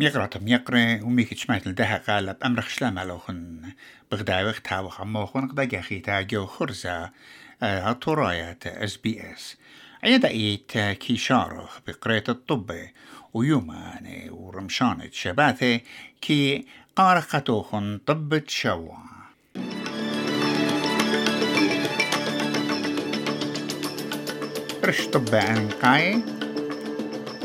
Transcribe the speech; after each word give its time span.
ميقرأ 0.00 0.30
ميقرأ 0.40 1.00
وميك 1.02 1.34
تشمعت 1.34 1.66
لدها 1.66 2.02
قال 2.08 2.34
بأمرخ 2.34 2.68
شلام 2.68 2.98
ألوخن 2.98 3.62
بغداوخ 4.12 4.60
تاوخ 4.60 5.00
أموخن 5.00 5.48
قدا 5.48 5.64
جاخي 5.64 5.98
تاجو 6.00 6.46
خرزة. 6.46 7.10
هطوراية 7.62 8.58
اس 8.66 8.96
بي 8.96 9.32
اس 9.32 9.56
عيدا 10.04 10.28
إيت 10.28 10.78
كي 10.78 11.16
شارخ 11.16 11.80
بقرية 11.86 12.24
الطب 12.28 12.72
ويوماني 13.34 14.30
ورمشانة 14.30 15.08
شباثة 15.12 15.80
كي 16.20 16.66
قارقتوخن 16.96 18.00
طب 18.06 18.42
شوا 18.48 18.96
رش 24.84 25.06
طب 25.06 25.34
أنقاي 25.34 26.39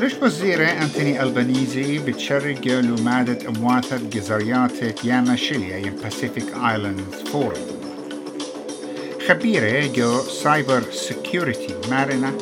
رش 0.00 0.12
وزيرة 0.22 0.66
أنتوني 0.66 1.22
ألبانيزي 1.22 1.98
بتشرق 1.98 2.66
لمادة 2.66 3.48
أمواثة 3.48 3.96
جزريات 3.96 5.04
ياما 5.04 5.36
شيليا 5.36 5.76
ين 5.76 5.94
باسيفيك 6.02 6.46
آيلاندز 6.54 7.30
فورم 7.32 7.66
خبيرة 9.28 9.86
جو 9.86 10.22
سايبر 10.22 10.82
سيكيورتي 10.92 11.74
مارنا 11.90 12.32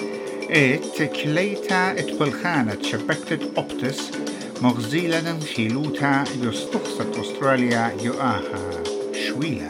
إت 0.50 1.02
كليتا 1.02 1.98
إت 1.98 2.10
بالخانة 2.10 2.76
شبكة 2.82 3.38
أوبتس 3.58 4.10
مغزيلة 4.62 5.40
خيلوتا 5.56 6.24
يستخصت 6.42 7.18
أستراليا 7.20 7.96
جو 8.02 8.12
آها 8.12 8.70
شويلة. 9.28 9.68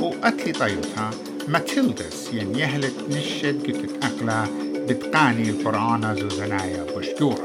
وأتلي 0.00 0.52
طيوتا 0.52 1.10
ماتيلدس 1.48 2.30
ين 2.32 2.58
يهلت 2.58 2.94
نشد 3.10 3.62
قتت 3.66 4.04
أقلا 4.04 4.63
بتقاني 4.88 5.50
القرآن 5.50 6.16
زوزنايا 6.16 6.84
بشجورة 6.96 7.42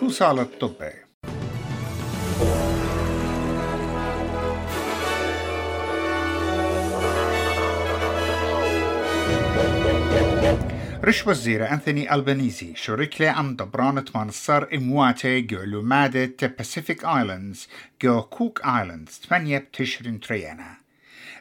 توصال 0.00 0.38
الطبي 0.38 0.92
رش 11.04 11.26
وزير 11.26 11.72
أنثوني 11.72 12.14
ألبانيزي 12.14 12.74
شريك 12.76 13.20
لي 13.20 13.28
عم 13.28 13.56
دبرانة 13.56 14.04
منصر 14.14 14.66
إمواتي 14.74 15.40
جو 15.40 15.62
لومادة 15.62 16.46
باسيفيك 16.58 17.04
آيلاندز 17.04 17.68
جو 18.02 18.22
كوك 18.22 18.60
آيلاندز 18.64 19.20
ثمانية 19.28 19.58
بتشرين 19.58 20.20
تريانا. 20.20 20.87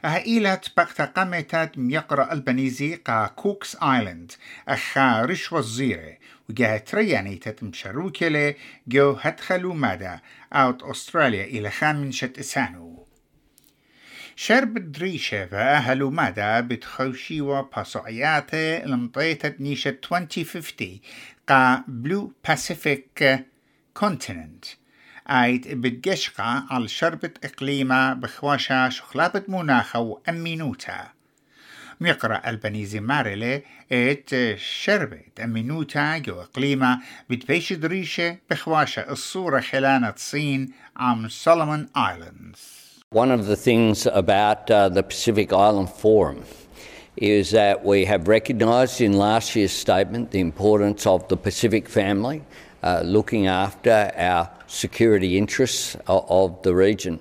أهيلة 0.06 0.62
بقتا 0.78 1.06
قمتات 1.06 1.78
ميقرا 1.78 2.34
ألبانيزي 2.34 2.96
قا 2.96 3.28
كوكس 3.28 3.76
آيلاند 3.76 4.32
أخا 4.68 5.22
رش 5.22 5.54
وزيرة 5.54 6.18
وجاه 6.50 6.78
ترياني 6.78 7.36
تتمشروكي 7.36 8.56
جو 8.88 9.12
هدخلوا 9.22 9.74
مدى 9.74 10.18
أوت 10.54 10.84
أستراليا 10.84 11.44
إلى 11.44 11.70
خان 11.70 11.96
من 11.96 12.12
شت 12.12 12.40
إسانو 12.40 13.08
شرب 14.36 14.92
دريشة 14.92 15.46
فأهلوا 15.46 16.12
مدى 16.12 16.62
بتخوشي 16.62 17.42
وباسوعياته 17.42 18.78
لمطيتة 18.86 19.54
نيشة 19.60 19.98
2050 20.12 21.00
قا 21.50 21.84
بلو 21.88 22.34
باسيفيك 22.48 23.46
كونتيننت 23.94 24.66
آيت 25.30 25.68
بتقشقة 25.68 26.66
على 26.70 26.88
شربة 26.88 27.30
إقليمة 27.44 28.14
بخواشة 28.14 28.90
شخلابة 28.90 29.44
مناخة 29.48 30.00
وأمينوتا. 30.00 31.08
ميقرأ 32.02 32.50
البنيزي 32.50 33.00
مارلي 33.00 33.62
ات 33.92 34.30
شربة 34.56 35.22
أمينوتا 35.44 36.18
جو 36.18 36.42
إقليمة 36.42 37.00
بتبيش 37.30 37.74
دريشة 37.74 38.38
بخواشة 38.50 39.12
الصورة 39.12 39.60
خلانة 39.60 40.10
الصين 40.10 40.72
عم 40.98 41.30
سولومون 41.30 41.88
آيلاندز. 41.98 42.88
One 43.12 43.32
of 43.32 43.46
the 43.48 43.56
things 43.56 44.06
about 44.06 44.70
uh, 44.70 44.90
the 44.90 45.04
Pacific 45.04 45.54
Island 45.54 45.90
Forum 45.90 46.44
is 47.16 47.52
that 47.52 47.84
we 47.84 48.06
have 48.06 48.28
recognised 48.28 49.02
in 49.02 49.14
last 49.14 49.56
year's 49.56 49.72
statement 49.72 50.32
the 50.32 50.40
importance 50.40 51.08
of 51.08 51.28
the 51.30 51.38
Pacific 51.38 51.88
family, 51.88 52.44
uh, 52.84 53.02
looking 53.04 53.48
after 53.48 54.12
our 54.18 54.57
security 54.67 55.39
interests 55.39 55.97
of, 56.07 56.25
of, 56.29 56.63
the 56.63 56.75
region. 56.75 57.19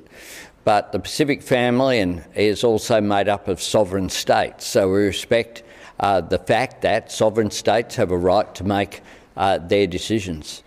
But 0.64 0.92
the 0.92 1.00
Pacific 1.00 1.42
family 1.42 2.00
and 2.00 2.24
is 2.36 2.64
also 2.64 3.02
made 3.02 3.28
up 3.28 3.48
of 3.48 3.62
sovereign 3.62 4.10
states, 4.10 4.66
so 4.66 4.92
we 4.92 5.00
respect 5.00 5.64
uh, 6.00 6.22
the 6.22 6.38
fact 6.38 6.82
that 6.82 7.12
sovereign 7.12 7.52
states 7.52 7.96
have 7.96 8.12
a 8.12 8.18
right 8.18 8.54
to 8.56 8.64
make 8.64 9.02
uh, 9.38 9.58
their 9.58 9.88
decisions. 9.88 10.64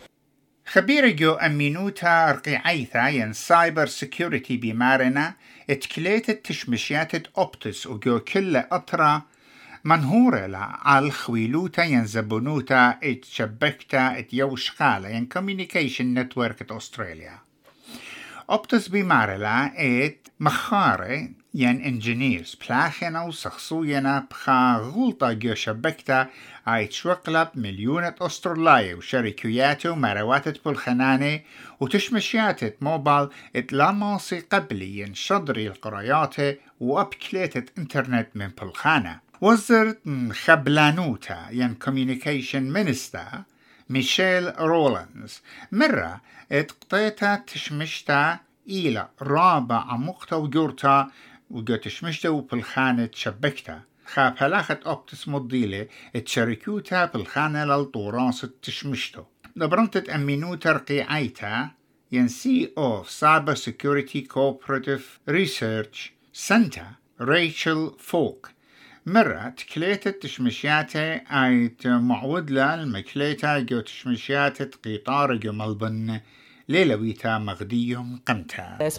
خبير 0.66 1.08
جو 1.08 1.32
أمينوتا 1.32 2.30
رقيعيثا 2.30 3.08
ين 3.08 3.32
سايبر 3.32 3.86
سيكوريتي 3.86 4.56
بمارنا 4.56 5.34
اتكليت 5.70 6.30
تشمشيات 6.30 7.12
أوبتس 7.38 7.86
وجو 7.86 8.20
كل 8.20 8.56
أطرا 8.56 9.22
منهورة 9.83 10.45
لا 10.45 10.77
على 10.81 11.11
خويلوتا 11.11 11.83
ين 11.83 12.05
زبونوتا 12.05 12.97
اتشبكتا 13.03 14.19
ات 14.19 14.33
يوش 14.33 14.71
خالة 14.71 15.09
ين 15.09 15.25
كوميونيكيشن 15.25 16.13
نتورك 16.13 16.71
أستراليا 16.71 17.37
أوبتس 18.49 18.87
بمارلا 18.87 19.71
ات 19.77 20.27
مخارة 20.39 21.29
ين 21.53 21.81
انجينيرز 21.81 22.55
بلاخنا 22.55 23.23
وسخصوينا 23.23 24.27
بخا 24.31 24.77
غلطة 24.77 25.33
جو 25.33 25.53
شبكتا 25.53 26.27
اي 26.67 26.91
شوقلب 26.91 27.47
مليونة 27.55 28.15
استرلاية 28.21 28.95
وشركياته 28.95 29.91
ومرواتة 29.91 30.53
بالخنانة 30.65 31.39
وتشمشياتة 31.79 32.71
موبال 32.81 33.29
اتلاماسي 33.55 34.39
قبلي 34.39 34.99
ين 34.99 35.13
شضري 35.13 35.67
القرايات 35.67 36.35
وابكليتة 36.79 37.63
إنترنت 37.77 38.27
من 38.35 38.47
بالخانة 38.47 39.28
وزرت 39.41 39.97
خبلانوتا 40.31 41.47
ين 41.51 41.73
كوميونيكيشن 41.73 42.63
مينيستا 42.73 43.43
ميشيل 43.89 44.59
رولانز 44.59 45.41
مرة 45.71 46.21
اتقطيتا 46.51 47.35
تشمشتا 47.35 48.39
إلى 48.69 49.07
رابع 49.21 49.91
عمقتا 49.91 50.35
وجورتا 50.35 51.11
وقتشمشتا 51.49 52.29
وبالخانة 52.29 53.09
شبكتا 53.13 53.81
خاب 54.05 54.35
هلاخت 54.37 54.83
أوبتس 54.83 55.27
مضيلة 55.27 55.87
اتشاركوتا 56.15 57.05
بالخانة 57.05 57.65
للطوراس 57.65 58.47
تشمشتو. 58.61 59.23
دبرنت 59.55 59.97
أمينو 59.97 60.55
ترقيعيتا 60.55 61.69
ين 62.11 62.27
سي 62.27 62.71
أو 62.77 63.03
سايبر 63.03 63.55
سيكوريتي 63.55 64.21
كوبراتيف 64.21 65.19
ريسيرش 65.29 66.11
سنتا 66.33 66.91
ريتشل 67.21 67.91
فوك 67.99 68.49
مرة 69.09 69.49
تكليتت 69.49 70.23
تشمشياته 70.23 71.13
ايت 71.13 71.87
معود 71.87 72.51
المكليتا 72.51 73.59
جو 73.59 73.79
تشمشياته 73.79 74.65
قيطار 74.83 75.35
جو 75.35 75.51
ملبن 75.51 76.19
As 76.68 76.96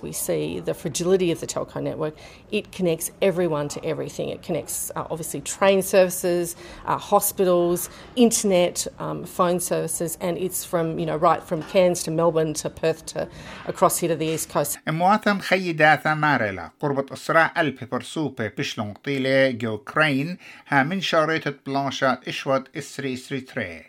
we 0.03 0.11
see 0.11 0.59
the 0.59 0.75
fragility 0.75 1.31
of 1.31 1.39
the 1.39 1.47
telco 1.47 1.81
network, 1.81 2.15
it 2.51 2.71
connects 2.71 3.11
everyone 3.23 3.69
to 3.69 3.83
everything. 3.83 4.29
It 4.29 4.43
connects 4.43 4.91
uh, 4.95 5.07
obviously 5.09 5.41
train 5.41 5.81
services, 5.81 6.55
uh, 6.85 6.99
hospitals, 6.99 7.89
internet, 8.15 8.85
um, 8.99 9.25
phone 9.25 9.59
services, 9.59 10.15
and 10.21 10.37
it's 10.37 10.63
from 10.63 10.99
you 10.99 11.07
know 11.07 11.17
right 11.17 11.41
from 11.41 11.63
Cairns 11.63 12.03
to 12.03 12.11
Melbourne 12.11 12.53
to 12.53 12.69
Perth 12.69 13.03
to 13.07 13.27
across 13.65 13.97
here 13.97 14.09
to 14.09 14.15
the 14.15 14.27
east 14.27 14.49
coast. 14.49 14.77
مواثم 14.87 15.39
خيداثا 15.39 16.13
مارلا 16.13 16.71
قربة 16.79 17.13
أسرع 17.13 17.53
ألب 17.57 17.89
برسوبة 17.91 18.47
بشلون 18.47 18.93
طيلة 18.93 19.51
جو 19.51 19.77
كرين 19.77 20.37
ها 20.67 20.83
من 20.83 21.01
شاريتة 21.01 21.53
بلانشات 21.65 22.27
إشوات 22.27 22.77
إسري 22.77 23.13
إسري 23.13 23.41
تري 23.41 23.88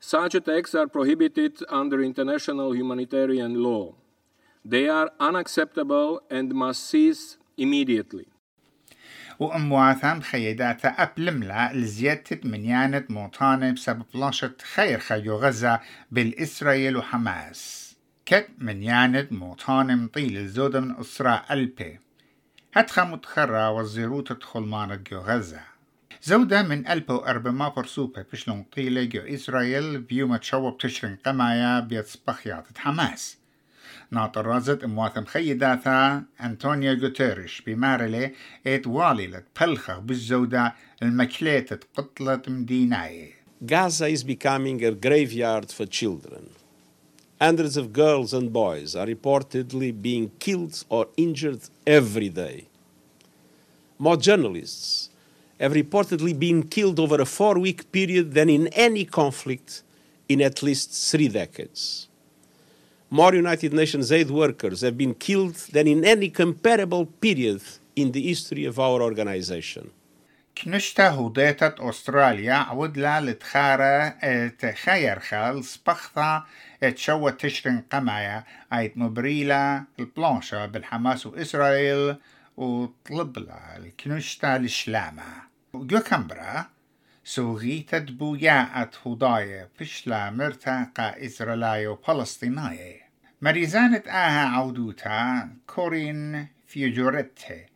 Such 0.00 0.34
attacks 0.34 0.74
are 0.74 0.86
prohibited 0.86 1.58
under 1.68 2.00
international 2.02 2.74
humanitarian 2.74 3.62
law. 3.62 3.94
They 4.64 4.88
are 4.88 5.10
unacceptable 5.18 6.20
and 6.30 6.54
must 6.54 6.84
cease 6.84 7.36
immediately. 7.56 8.26
وأمواثم 9.38 10.20
خيداتا 10.20 10.88
أبلملا 10.88 11.72
لزيادة 11.72 12.40
منيانة 12.44 13.04
موطانة 13.08 13.70
بسبب 13.70 14.02
لاشة 14.14 14.54
خير 14.74 14.98
خيو 14.98 15.36
غزة 15.36 15.80
بالإسرائيل 16.10 16.96
وحماس 16.96 17.88
كت 18.26 18.48
منيانة 18.58 19.26
موطانة 19.30 19.94
مطيل 19.94 20.36
الزودة 20.36 20.80
من 20.80 20.96
أسرة 21.00 21.44
ألبي 21.50 22.00
هتخا 22.74 23.04
متخرة 23.04 23.70
وزيروت 23.70 24.32
تدخل 24.32 25.02
جو 25.10 25.18
غزة 25.18 25.60
زودة 26.22 26.62
من 26.62 26.86
ألبو 26.86 27.16
أربما 27.16 27.68
برسوبة 27.68 28.24
بشلون 28.32 28.64
طيلة 28.76 29.04
جو 29.04 29.20
إسرائيل 29.20 29.98
بيوم 29.98 30.36
تشوب 30.36 30.78
تشرين 30.78 31.16
قمايا 31.26 31.80
بيتصبخيات 31.80 32.78
حماس 32.78 33.36
ناطر 34.10 34.46
رازت 34.46 34.84
امواثم 34.84 35.24
خيداتا 35.24 36.22
أنطونيو 36.40 36.92
غوتيرش 36.92 37.60
بمارلي 37.66 38.32
ات 38.66 38.86
والي 38.86 39.42
بلخة 39.60 39.98
بالزودة 39.98 40.74
المكليتة 41.02 41.78
قتلة 41.96 42.42
مديناي 42.48 43.32
Gaza 43.66 44.06
is 44.06 44.22
becoming 44.22 44.84
a 44.84 44.92
graveyard 44.92 45.72
for 45.72 45.84
children. 45.84 46.50
Hundreds 47.40 47.76
of 47.76 47.92
girls 47.92 48.32
and 48.32 48.52
boys 48.52 48.94
are 48.94 49.06
reportedly 49.06 49.90
being 50.00 50.30
killed 50.38 50.84
or 50.88 51.08
injured 51.16 51.62
every 51.84 52.28
day. 52.28 52.68
More 53.98 54.16
journalists 54.16 55.10
have 55.59 55.73
reportedly 55.73 56.37
been 56.37 56.63
killed 56.63 56.99
over 56.99 57.21
a 57.21 57.25
four 57.25 57.59
week 57.59 57.91
period 57.91 58.33
than 58.33 58.49
in 58.49 58.67
any 58.67 59.05
conflict 59.05 59.83
in 60.27 60.41
at 60.41 60.63
least 60.63 60.91
three 61.11 61.27
decades. 61.27 62.07
More 63.09 63.35
United 63.35 63.73
Nations 63.73 64.11
aid 64.11 64.31
workers 64.31 64.81
have 64.81 64.97
been 64.97 65.13
killed 65.13 65.55
than 65.75 65.87
in 65.87 66.03
any 66.03 66.29
comparable 66.29 67.05
period 67.05 67.61
in 67.95 68.11
the 68.11 68.21
history 68.21 68.65
of 68.65 68.79
our 68.79 69.01
organization. 69.01 69.91
كنشتا 70.57 71.09
هوديتت 71.09 71.79
أستراليا 71.79 72.53
عودلا 72.53 73.21
لتخارة 73.21 74.09
تخير 74.47 75.19
خال 75.19 75.63
سبختا 75.63 76.43
تشوى 76.81 77.31
تشرين 77.31 77.81
قمايا 77.91 78.43
ايت 78.73 78.97
مبريلا 78.97 79.83
البلانشا 79.99 80.65
بالحماس 80.65 81.25
وإسرائيل 81.25 82.15
وطلب 82.57 83.39
لها 83.39 83.77
الكنشتا 83.77 84.57
لشلامة 84.57 85.46
كمبرا 85.86 86.66
سوغيتت 87.24 88.10
بوياءت 88.10 88.94
هوداية 89.06 89.68
بشلا 89.80 90.30
مرتاقة 90.30 91.02
إسرائيلية 91.02 91.88
وفلسطينية 91.88 93.08
مريزانة 93.42 94.02
آها 94.08 94.48
عودوتا 94.48 95.48
كورين 95.66 96.46
فيجوريتي 96.66 97.66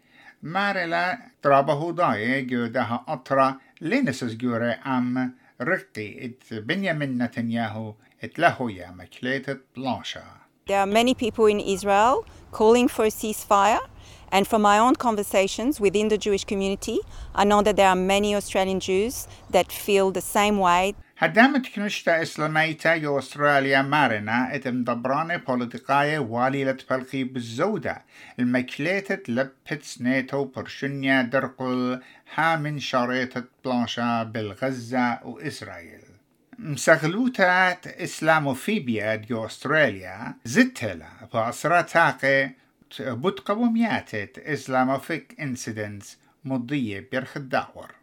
مارلا 0.42 1.18
ترابه 1.42 1.72
هوداية 1.72 2.40
جودها 2.40 3.04
أطرا 3.08 3.58
لينسس 3.80 4.34
جوري 4.34 4.70
أم 4.70 5.34
رقي 5.60 6.24
ات 6.24 6.54
بنيامين 6.54 7.22
نتنياهو 7.22 7.94
ات 8.24 8.38
لهويا 8.38 8.90
مكليتت 8.90 9.60
بلانشا 9.76 10.24
There 10.68 10.78
are 10.78 10.86
many 10.86 11.14
people 11.14 11.46
in 11.46 11.58
Israel 11.58 12.24
calling 12.52 12.86
for 12.86 13.04
a 13.04 13.10
ceasefire. 13.10 13.80
And 14.34 14.48
from 14.48 14.62
my 14.62 14.78
own 14.78 14.94
conversations 14.96 15.78
within 15.78 16.08
the 16.08 16.16
Jewish 16.16 16.44
community, 16.44 16.98
I 17.34 17.44
know 17.44 17.60
that 17.62 17.76
there 17.76 17.88
are 17.88 18.02
many 18.14 18.34
Australian 18.34 18.80
Jews 18.80 19.28
that 19.50 19.70
feel 19.70 20.10
the 20.10 20.22
same 20.22 20.58
way. 20.58 20.94
هدامت 21.18 21.66
كنشتا 21.74 22.22
إسلاميتا 22.22 22.94
يو 22.94 23.18
أستراليا 23.18 23.82
مارنا 23.82 24.54
اتم 24.54 24.84
دبرانة 24.84 25.36
بوليتيقاية 25.36 26.18
واليلة 26.18 26.76
فلقي 26.88 27.24
بالزودة 27.24 28.02
المكليتة 28.38 29.32
لبت 29.32 29.82
سنيتو 29.82 30.44
برشنيا 30.44 31.22
درقل 31.22 32.00
هامن 32.34 32.78
شريطة 32.78 33.44
بلانشا 33.64 34.22
بالغزة 34.22 35.18
وإسرائيل 35.24 36.00
مسغلوتا 36.58 37.76
إسلاموفيبيا 38.04 39.14
ديو 39.14 39.46
أستراليا 39.46 40.34
زتلا 40.44 41.08
بعصرة 41.34 41.80
تاقي 41.80 42.61
بتقومياتت 43.00 44.38
إسلاموفيك 44.38 45.36
إنسيدنتس 45.40 46.18
مضية 46.44 47.08
برخ 47.12 47.36
الدعور. 47.36 47.94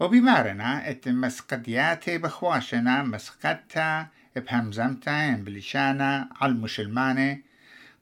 وبمارنا 0.00 0.90
إت 0.90 1.08
مسقدياتي 1.08 2.18
بخواشنا 2.18 3.02
مسقدتا 3.02 4.06
بهمزمتا 4.36 5.30
بلشانا 5.30 6.28
على 6.40 6.52
المشلمانة. 6.52 7.38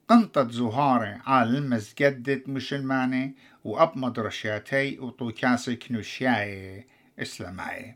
قنطة 0.08 0.50
زهاري 0.50 1.19
على 1.26 1.58
المسجدة 1.58 2.43
مشلمانة. 2.47 3.31
وأب 3.64 3.99
مدرشياتي 3.99 4.99
وطوكاسي 4.99 5.76
كنوشياي 5.76 6.87
إسلامي 7.19 7.94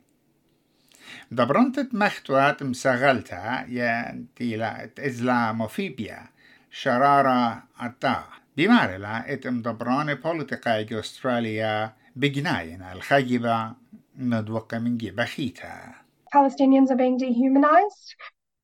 دبرنتت 1.31 1.95
مختوات 1.95 2.63
مسغلتا 2.63 3.67
يا 3.69 4.25
تيلا 4.37 4.91
إسلاموفيبيا. 4.99 6.34
شرارة 6.74 7.64
أتا 7.80 8.24
بمارلا 8.58 9.34
ات 9.34 9.48
مدبراني 9.48 10.16
بوليتيقاي 10.16 11.00
أستراليا 11.00 11.94
بجناينا 12.16 12.94
الخيبة 12.94 13.74
ندوق 14.18 14.76
من 14.76 14.98
بخيتا 14.98 15.94
Palestinians 16.34 16.92
are 16.92 16.96
being 16.96 17.18
dehumanized. 17.18 18.16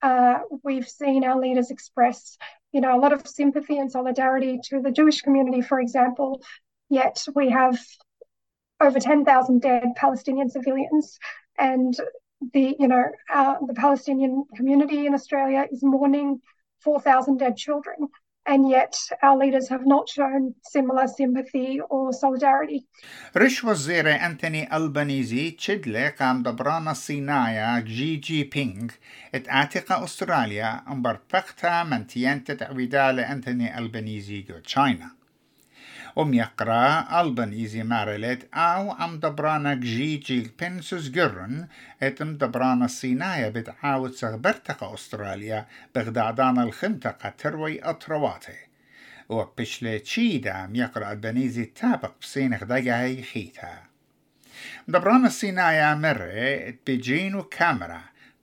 Uh, 0.01 0.39
we've 0.63 0.87
seen 0.87 1.23
our 1.23 1.39
leaders 1.39 1.71
express, 1.71 2.37
you 2.71 2.79
know, 2.79 2.95
a 2.95 3.01
lot 3.01 3.11
of 3.11 3.27
sympathy 3.27 3.79
and 3.79 3.91
solidarity 3.91 4.59
to 4.69 4.81
the 4.81 4.91
Jewish 4.91 5.21
community, 5.21 5.61
for 5.61 5.79
example. 5.79 6.43
Yet 6.89 7.25
we 7.33 7.49
have 7.49 7.79
over 8.79 8.99
10,000 8.99 9.61
dead 9.61 9.83
Palestinian 9.95 10.49
civilians, 10.49 11.17
and 11.57 11.95
the, 12.53 12.75
you 12.79 12.87
know, 12.87 13.05
uh, 13.33 13.55
the 13.65 13.73
Palestinian 13.73 14.43
community 14.55 15.07
in 15.07 15.13
Australia 15.13 15.65
is 15.71 15.81
mourning 15.81 16.41
4,000 16.84 17.38
dead 17.38 17.56
children 17.56 18.08
and 18.46 18.68
yet 18.68 18.96
our 19.22 19.36
leaders 19.36 19.68
have 19.68 19.86
not 19.86 20.08
shown 20.08 20.54
similar 20.62 21.06
sympathy 21.06 21.80
or 21.90 22.12
solidarity. 22.12 22.86
رش 23.36 23.64
وزير 23.64 24.26
أنتوني 24.26 24.76
ألبانيزي 24.76 25.50
تشدلي 25.50 26.08
قام 26.08 26.42
دبرانا 26.42 26.90
الصينايا 26.90 27.80
جي 27.80 28.16
جي 28.16 28.44
بينغ 28.44 28.90
اتعاتق 29.34 29.92
أستراليا 29.92 30.82
امبرتقتا 30.88 31.82
من 31.82 32.06
تيانت 32.06 32.50
تعويدا 32.50 33.12
لأنتوني 33.12 33.78
ألبانيزي 33.78 34.40
جو 34.40 34.58
تشاينا 34.58 35.19
وم 36.16 36.34
يقرأ 36.34 37.20
ألبانيزي 37.20 37.82
مارلت 37.82 38.48
أو 38.54 38.92
أم 38.92 39.20
دبرانا 39.20 39.74
جي 39.74 40.16
جي 40.16 40.50
بنسوس 40.60 41.08
جرن 41.08 41.68
إتم 42.02 42.36
دبرانا 42.36 42.84
الصينايا 42.84 43.48
بتعاود 43.48 44.12
سغبرتقة 44.12 44.94
أستراليا 44.94 45.66
بغدادان 45.94 46.58
الخمتقة 46.58 47.28
تروي 47.28 47.82
أطرواتي. 47.82 48.58
وبشلي 49.28 49.98
تشيدا 49.98 50.70
يقرأ 50.72 51.12
البنيزي 51.12 51.64
تابق 51.64 52.12
بسين 52.22 52.54
غدقاي 52.54 53.22
خيتا. 53.22 53.82
دبرانا 54.88 55.26
الصينايا 55.26 55.94
مرة 55.94 56.74
بيجينو 56.86 57.42
كاميرا 57.42 58.00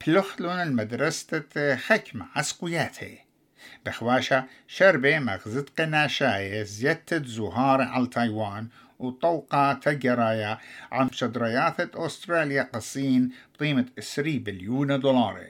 بلوخلون 0.08 0.62
المدرسة 0.62 1.75
حكمة 1.75 2.25
عسقوياتي. 2.36 3.26
بخواشة 3.86 4.45
شربة 4.67 5.19
مغزت 5.19 5.79
قناشاية 5.79 6.63
زيتة 6.63 7.24
زهار 7.24 7.81
على 7.81 8.07
تايوان 8.07 8.67
وطوقة 9.00 9.74
تجرايا 9.74 10.57
عم 10.91 11.09
شدريات 11.12 11.95
أستراليا 11.95 12.69
قصين 12.74 13.31
بقيمة 13.59 13.86
3 14.01 14.39
بليون 14.39 15.00
دولار 15.00 15.45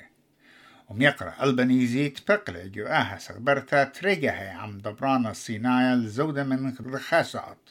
وميقرأ 0.90 1.34
البنيزي 1.44 2.10
تبقلي 2.10 2.70
جو 2.70 2.86
آها 2.86 3.18
سغبرتا 3.18 3.84
تريجها 3.84 4.52
عم 4.52 4.78
دبرانا 4.78 5.32
الصينايا 5.32 5.94
الزودة 5.94 6.44
من 6.44 6.74
رخاسات 6.86 7.70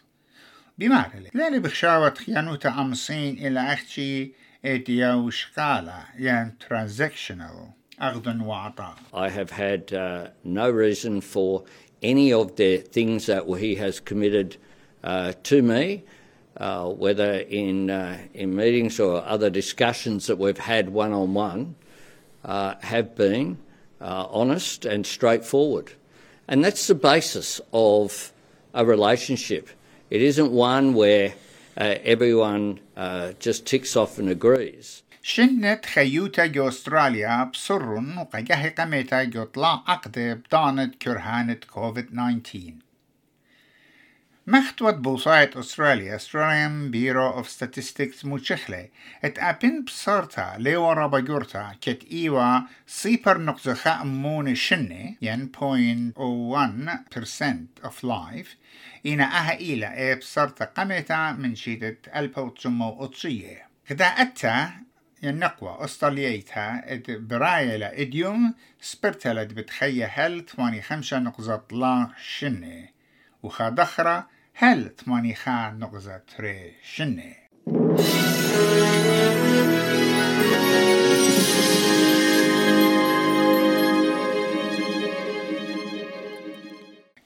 بمعنى 0.79 1.31
لالي 1.35 1.59
بخشاوة 1.59 2.15
خيانوتا 2.15 2.69
عم 2.69 2.95
صين 2.95 3.47
إلى 3.47 3.61
أختي 3.73 4.33
إتيا 4.65 5.15
وشقالة 5.15 6.05
يعني 6.15 6.55
transactional. 6.65 7.76
I 9.15 9.31
have 9.31 9.51
had 9.51 9.93
uh, 9.93 10.29
no 10.45 10.69
reason 10.71 11.23
for 11.23 11.65
any 12.03 12.31
of 12.31 12.57
the 12.57 12.77
things 12.79 13.25
that 13.27 13.47
he 13.59 13.77
has 13.77 14.01
committed 14.01 14.59
uh, 15.03 15.33
to 15.45 15.63
me, 15.63 16.05
uh, 16.59 16.91
whether 16.91 17.33
in 17.35 17.89
uh, 17.89 18.19
in 18.35 18.55
meetings 18.55 19.01
or 19.01 19.25
other 19.25 19.49
discussions 19.49 20.27
that 20.27 20.37
we've 20.37 20.59
had 20.59 20.91
one 20.91 21.13
on 21.13 21.33
one, 21.33 21.75
have 22.45 23.17
been 23.17 23.57
uh, 24.01 24.27
honest 24.31 24.85
and 24.85 25.07
straightforward, 25.07 25.93
and 26.49 26.63
that's 26.63 26.87
the 26.89 26.95
basis 26.95 27.63
of 27.73 28.31
a 28.75 28.85
relationship. 28.85 29.71
It 30.11 30.21
isn't 30.21 30.53
one 30.53 30.93
where 30.93 31.33
uh, 31.79 31.95
everyone 32.05 32.81
just 33.39 33.65
ticks 33.65 33.97
off 33.97 34.19
and 34.19 34.29
agrees. 34.29 35.03
شنت 35.29 35.87
خيوتا 35.87 36.47
جو 36.47 36.69
أستراليا 36.69 37.45
بسرن 37.45 38.19
وقجه 38.19 38.75
قميتا 38.79 39.25
جو 39.25 39.45
طلع 39.45 39.83
عقد 39.87 40.19
بدانت 40.19 40.95
كرهانة 40.95 41.55
كوفيد 41.55 42.07
19 42.07 42.73
مختوت 44.47 44.95
بوصايت 44.95 45.57
أستراليا 45.57 46.19
Australian 46.19 46.91
Bureau 46.93 47.41
of 47.41 47.49
Statistics 47.49 48.25
مشخلة 48.25 48.89
ات 49.25 49.39
أبن 49.39 49.85
بصرتا 49.85 50.55
ليورا 50.59 51.07
بجورتا 51.07 51.73
كت 51.81 52.05
إيوا 52.13 52.61
سيبر 52.87 53.39
نقطة 53.39 53.75
خامون 53.75 54.55
شنة 54.55 55.15
ين 55.23 55.51
0.01% 55.57 55.59
of 57.89 58.05
life. 58.05 58.49
إنا 59.07 59.25
أها 59.25 59.59
إيلا 59.59 59.95
إيه 59.95 60.15
بصرتا 60.15 60.65
قمتا 60.65 61.33
من 61.33 61.55
شيدة 61.55 61.99
ألبا 62.17 62.43
وتسمو 62.43 63.05
أطسية 63.05 63.69
كدا 63.89 64.07
أتا 64.07 64.86
النقوة 65.25 65.85
أستراليتها 65.85 66.93
إد 66.93 67.11
برايلا 67.11 68.01
إديوم 68.01 68.55
سبرتلد 68.81 69.53
بتخيى 69.53 70.05
هل 70.05 70.47
85 70.49 71.23
نقطة 71.23 71.77
لا 71.77 72.09
شنة؟ 72.23 72.89
وخا 73.43 73.69
هل 74.55 74.93
85 75.07 75.79
نقطة 75.79 76.21
تري 76.37 76.75
شنة؟ 76.83 77.35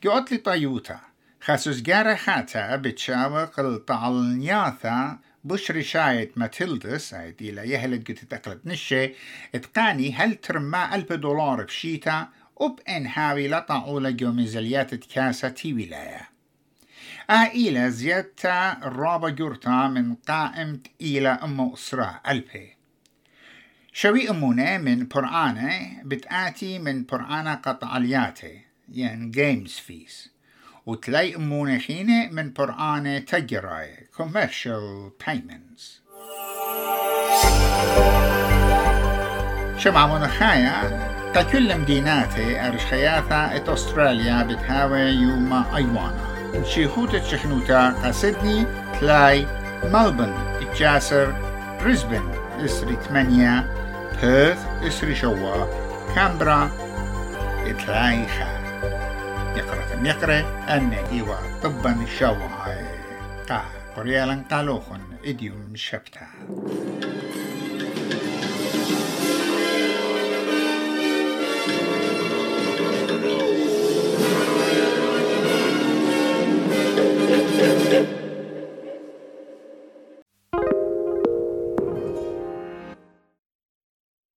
جوت 0.02 0.32
لي 0.32 0.38
طيوتا 0.38 1.00
خاسوس 1.40 1.80
جارة 1.80 2.14
خاتا 2.14 2.76
بتشاوق 2.76 3.60
الطعلنياثا 3.60 5.18
بش 5.44 5.70
رشاية 5.70 6.30
ماتيلدس 6.36 7.14
هايدي 7.14 7.50
لا 7.50 7.62
يهلك 7.62 8.12
تتقلب 8.12 8.60
نشي 8.64 9.14
اتقاني 9.54 10.12
هل 10.12 10.34
ترما 10.34 10.94
ألف 10.94 11.12
دولار 11.12 11.64
بشيتا؟ 11.64 12.28
وب 12.56 12.80
إن 12.88 13.06
هاوي 13.06 13.48
لطعو 13.48 13.98
لجو 13.98 14.32
ميزاليات 14.32 14.94
كاسة 14.94 15.48
تي 15.48 15.72
ولاية 15.72 16.28
آئلة 17.30 17.88
زيادة 17.88 18.72
الرابع 18.72 19.28
جورتا 19.28 19.88
من 19.88 20.14
قائمة 20.14 20.80
إلى 21.00 21.28
أم 21.28 21.72
أسرة 21.72 22.20
ألبي 22.28 22.76
شوي 23.92 24.30
أمونة 24.30 24.78
من 24.78 25.08
برعانة 25.08 26.02
بتآتي 26.04 26.78
من 26.78 27.04
برعانة 27.04 27.54
قطعلياتي 27.54 28.60
يعني 28.88 29.30
جيمز 29.30 29.72
فيس 29.72 30.30
وتلاقي 30.90 31.34
أمونة 31.36 31.78
خينة 31.78 32.28
من 32.32 32.52
برعانة 32.52 33.18
تجراي 33.18 34.08
commercial 34.18 35.12
payments. 35.24 36.00
شمع 39.78 40.06
منخايا 40.06 41.10
كل 41.52 41.78
مديناتي 41.78 42.66
أرشخياثا 42.68 43.56
إت 43.56 43.68
أستراليا 43.68 44.42
بتهاوي 44.42 45.00
يوم 45.00 45.64
أيوانا. 45.74 46.64
شيخوتة 46.64 47.22
شخنوتا 47.22 47.88
قصدني 47.88 48.66
تلاي 49.00 49.46
ملبن 49.84 50.34
الجاسر 50.62 51.34
بريسبن 51.82 52.34
إسري 52.64 52.96
ثمانية 53.08 53.66
بيرث 54.22 54.66
إسري 54.82 55.14
شوا 55.14 55.66
كامبرا 56.14 56.70
تلاي 57.86 58.26
خا 58.26 58.60
يقرأ. 59.56 59.79
يقرأ 60.06 60.40
أن 60.76 60.92
إيوا 60.92 61.60
طبا 61.62 61.96
شوا 62.18 62.48
قا 63.48 63.64
قريالا 63.96 64.42
قالوخن 64.50 65.00
إديوم 65.24 65.72
شبتا. 65.74 66.26